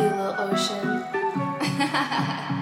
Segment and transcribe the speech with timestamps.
[0.00, 1.04] you, little ocean.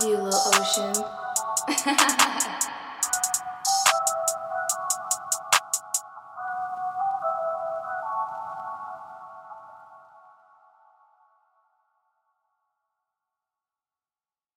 [0.00, 1.04] love you, little ocean.